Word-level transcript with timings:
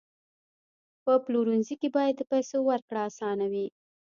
په 1.03 1.13
پلورنځي 1.25 1.75
کې 1.81 1.89
باید 1.95 2.15
د 2.17 2.21
پیسو 2.31 2.57
ورکړه 2.69 2.99
اسانه 3.09 3.45
وي. 3.53 3.67